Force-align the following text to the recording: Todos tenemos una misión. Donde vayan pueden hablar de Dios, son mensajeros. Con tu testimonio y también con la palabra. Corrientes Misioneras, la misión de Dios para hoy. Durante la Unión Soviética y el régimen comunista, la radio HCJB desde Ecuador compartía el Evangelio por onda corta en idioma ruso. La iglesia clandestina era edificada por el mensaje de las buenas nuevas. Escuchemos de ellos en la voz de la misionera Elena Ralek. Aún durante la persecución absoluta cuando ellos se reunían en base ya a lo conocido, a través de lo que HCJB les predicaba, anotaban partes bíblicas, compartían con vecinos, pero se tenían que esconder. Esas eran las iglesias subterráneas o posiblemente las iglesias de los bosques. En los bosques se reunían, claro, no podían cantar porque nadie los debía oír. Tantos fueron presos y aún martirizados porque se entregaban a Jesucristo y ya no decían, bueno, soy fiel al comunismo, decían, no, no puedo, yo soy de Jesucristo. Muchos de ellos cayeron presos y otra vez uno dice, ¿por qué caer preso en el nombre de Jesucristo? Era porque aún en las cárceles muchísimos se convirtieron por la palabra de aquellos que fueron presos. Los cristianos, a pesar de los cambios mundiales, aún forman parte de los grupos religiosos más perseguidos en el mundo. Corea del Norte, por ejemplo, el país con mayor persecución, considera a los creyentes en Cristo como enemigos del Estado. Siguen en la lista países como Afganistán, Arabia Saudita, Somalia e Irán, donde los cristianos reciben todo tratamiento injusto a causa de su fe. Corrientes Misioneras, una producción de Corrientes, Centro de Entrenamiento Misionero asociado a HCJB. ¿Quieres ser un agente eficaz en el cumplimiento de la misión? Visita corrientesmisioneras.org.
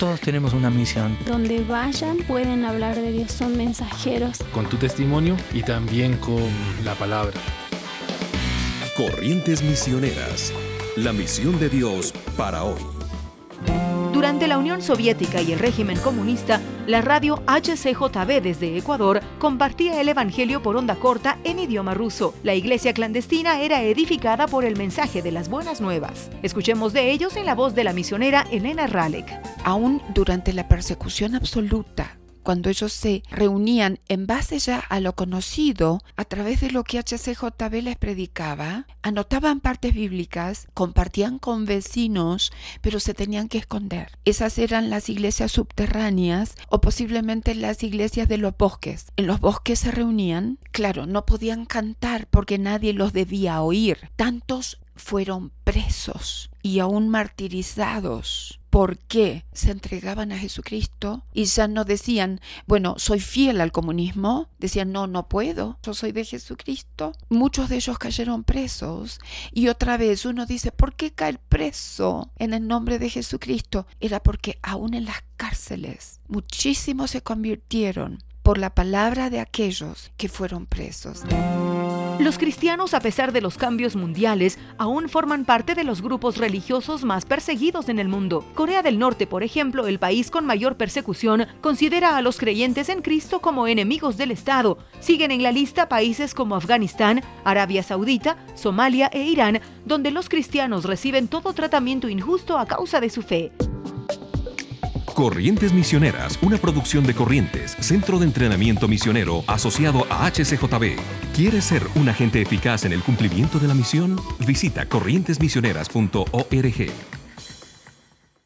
Todos 0.00 0.18
tenemos 0.22 0.54
una 0.54 0.70
misión. 0.70 1.14
Donde 1.26 1.62
vayan 1.62 2.16
pueden 2.26 2.64
hablar 2.64 2.96
de 2.96 3.12
Dios, 3.12 3.32
son 3.32 3.54
mensajeros. 3.58 4.38
Con 4.54 4.66
tu 4.66 4.78
testimonio 4.78 5.36
y 5.52 5.62
también 5.62 6.16
con 6.16 6.42
la 6.86 6.94
palabra. 6.94 7.34
Corrientes 8.96 9.62
Misioneras, 9.62 10.54
la 10.96 11.12
misión 11.12 11.60
de 11.60 11.68
Dios 11.68 12.14
para 12.34 12.64
hoy. 12.64 12.80
Durante 14.14 14.48
la 14.48 14.56
Unión 14.56 14.80
Soviética 14.80 15.42
y 15.42 15.52
el 15.52 15.58
régimen 15.58 15.98
comunista, 15.98 16.60
la 16.86 17.02
radio 17.02 17.42
HCJB 17.46 18.42
desde 18.42 18.78
Ecuador 18.78 19.20
compartía 19.38 20.00
el 20.00 20.08
Evangelio 20.08 20.62
por 20.62 20.76
onda 20.76 20.94
corta 20.94 21.36
en 21.44 21.58
idioma 21.58 21.92
ruso. 21.92 22.34
La 22.42 22.54
iglesia 22.54 22.94
clandestina 22.94 23.60
era 23.60 23.82
edificada 23.82 24.46
por 24.46 24.64
el 24.64 24.76
mensaje 24.76 25.20
de 25.20 25.30
las 25.30 25.50
buenas 25.50 25.82
nuevas. 25.82 26.30
Escuchemos 26.42 26.94
de 26.94 27.10
ellos 27.10 27.36
en 27.36 27.44
la 27.44 27.54
voz 27.54 27.74
de 27.74 27.84
la 27.84 27.92
misionera 27.92 28.46
Elena 28.50 28.86
Ralek. 28.86 29.49
Aún 29.64 30.02
durante 30.14 30.52
la 30.52 30.68
persecución 30.68 31.34
absoluta 31.34 32.16
cuando 32.42 32.70
ellos 32.70 32.92
se 32.92 33.22
reunían 33.30 34.00
en 34.08 34.26
base 34.26 34.58
ya 34.58 34.78
a 34.78 35.00
lo 35.00 35.14
conocido, 35.14 36.00
a 36.16 36.24
través 36.24 36.60
de 36.60 36.70
lo 36.70 36.84
que 36.84 36.98
HCJB 36.98 37.82
les 37.82 37.96
predicaba, 37.96 38.86
anotaban 39.02 39.60
partes 39.60 39.94
bíblicas, 39.94 40.66
compartían 40.74 41.38
con 41.38 41.64
vecinos, 41.66 42.50
pero 42.80 42.98
se 42.98 43.14
tenían 43.14 43.48
que 43.48 43.58
esconder. 43.58 44.18
Esas 44.24 44.58
eran 44.58 44.90
las 44.90 45.08
iglesias 45.08 45.52
subterráneas 45.52 46.54
o 46.68 46.80
posiblemente 46.80 47.54
las 47.54 47.82
iglesias 47.82 48.26
de 48.28 48.38
los 48.38 48.56
bosques. 48.56 49.12
En 49.16 49.26
los 49.26 49.40
bosques 49.40 49.80
se 49.80 49.90
reunían, 49.90 50.58
claro, 50.72 51.06
no 51.06 51.26
podían 51.26 51.66
cantar 51.66 52.26
porque 52.26 52.58
nadie 52.58 52.94
los 52.94 53.12
debía 53.12 53.60
oír. 53.60 54.10
Tantos 54.16 54.80
fueron 54.96 55.52
presos 55.64 56.50
y 56.62 56.78
aún 56.78 57.08
martirizados 57.08 58.59
porque 58.70 59.44
se 59.52 59.72
entregaban 59.72 60.32
a 60.32 60.38
Jesucristo 60.38 61.24
y 61.34 61.44
ya 61.44 61.68
no 61.68 61.84
decían, 61.84 62.40
bueno, 62.66 62.94
soy 62.98 63.20
fiel 63.20 63.60
al 63.60 63.72
comunismo, 63.72 64.48
decían, 64.58 64.92
no, 64.92 65.08
no 65.08 65.28
puedo, 65.28 65.78
yo 65.82 65.92
soy 65.92 66.12
de 66.12 66.24
Jesucristo. 66.24 67.12
Muchos 67.28 67.68
de 67.68 67.76
ellos 67.76 67.98
cayeron 67.98 68.44
presos 68.44 69.20
y 69.52 69.68
otra 69.68 69.96
vez 69.96 70.24
uno 70.24 70.46
dice, 70.46 70.70
¿por 70.70 70.94
qué 70.94 71.12
caer 71.12 71.40
preso 71.40 72.30
en 72.36 72.54
el 72.54 72.66
nombre 72.66 72.98
de 72.98 73.10
Jesucristo? 73.10 73.86
Era 73.98 74.22
porque 74.22 74.58
aún 74.62 74.94
en 74.94 75.04
las 75.04 75.22
cárceles 75.36 76.20
muchísimos 76.28 77.10
se 77.10 77.22
convirtieron 77.22 78.22
por 78.50 78.58
la 78.58 78.74
palabra 78.74 79.30
de 79.30 79.38
aquellos 79.38 80.10
que 80.16 80.28
fueron 80.28 80.66
presos. 80.66 81.22
Los 82.18 82.36
cristianos, 82.36 82.94
a 82.94 83.00
pesar 83.00 83.30
de 83.30 83.40
los 83.40 83.56
cambios 83.56 83.94
mundiales, 83.94 84.58
aún 84.76 85.08
forman 85.08 85.44
parte 85.44 85.76
de 85.76 85.84
los 85.84 86.02
grupos 86.02 86.36
religiosos 86.36 87.04
más 87.04 87.26
perseguidos 87.26 87.88
en 87.88 88.00
el 88.00 88.08
mundo. 88.08 88.44
Corea 88.56 88.82
del 88.82 88.98
Norte, 88.98 89.28
por 89.28 89.44
ejemplo, 89.44 89.86
el 89.86 90.00
país 90.00 90.32
con 90.32 90.46
mayor 90.46 90.76
persecución, 90.76 91.46
considera 91.60 92.16
a 92.16 92.22
los 92.22 92.38
creyentes 92.38 92.88
en 92.88 93.02
Cristo 93.02 93.40
como 93.40 93.68
enemigos 93.68 94.16
del 94.16 94.32
Estado. 94.32 94.78
Siguen 94.98 95.30
en 95.30 95.44
la 95.44 95.52
lista 95.52 95.88
países 95.88 96.34
como 96.34 96.56
Afganistán, 96.56 97.22
Arabia 97.44 97.84
Saudita, 97.84 98.36
Somalia 98.56 99.10
e 99.12 99.22
Irán, 99.22 99.60
donde 99.84 100.10
los 100.10 100.28
cristianos 100.28 100.86
reciben 100.86 101.28
todo 101.28 101.52
tratamiento 101.52 102.08
injusto 102.08 102.58
a 102.58 102.66
causa 102.66 103.00
de 103.00 103.10
su 103.10 103.22
fe. 103.22 103.52
Corrientes 105.20 105.74
Misioneras, 105.74 106.38
una 106.40 106.56
producción 106.56 107.04
de 107.04 107.12
Corrientes, 107.12 107.76
Centro 107.78 108.18
de 108.18 108.24
Entrenamiento 108.24 108.88
Misionero 108.88 109.44
asociado 109.48 110.06
a 110.08 110.24
HCJB. 110.30 110.96
¿Quieres 111.36 111.64
ser 111.64 111.82
un 111.96 112.08
agente 112.08 112.40
eficaz 112.40 112.86
en 112.86 112.94
el 112.94 113.02
cumplimiento 113.02 113.58
de 113.58 113.68
la 113.68 113.74
misión? 113.74 114.18
Visita 114.46 114.86
corrientesmisioneras.org. 114.86 117.19